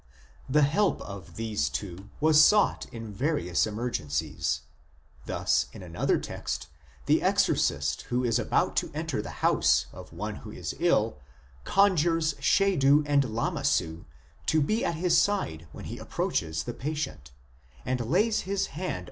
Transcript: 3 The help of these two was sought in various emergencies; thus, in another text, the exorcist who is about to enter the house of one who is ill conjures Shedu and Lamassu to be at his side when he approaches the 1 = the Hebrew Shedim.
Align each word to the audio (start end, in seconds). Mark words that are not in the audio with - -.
3 0.47 0.53
The 0.53 0.61
help 0.63 0.99
of 1.01 1.35
these 1.35 1.69
two 1.69 2.09
was 2.19 2.43
sought 2.43 2.87
in 2.91 3.13
various 3.13 3.67
emergencies; 3.67 4.61
thus, 5.27 5.67
in 5.73 5.83
another 5.83 6.17
text, 6.17 6.69
the 7.05 7.21
exorcist 7.21 8.01
who 8.09 8.23
is 8.23 8.39
about 8.39 8.75
to 8.77 8.89
enter 8.95 9.21
the 9.21 9.29
house 9.45 9.85
of 9.93 10.11
one 10.11 10.37
who 10.37 10.49
is 10.49 10.73
ill 10.79 11.19
conjures 11.65 12.33
Shedu 12.39 13.03
and 13.05 13.21
Lamassu 13.25 14.05
to 14.47 14.59
be 14.59 14.83
at 14.83 14.95
his 14.95 15.19
side 15.19 15.67
when 15.71 15.85
he 15.85 15.99
approaches 15.99 16.63
the 16.63 16.71
1 16.71 16.79
= 16.79 17.85
the 17.85 17.93
Hebrew 17.93 18.31
Shedim. 18.31 18.99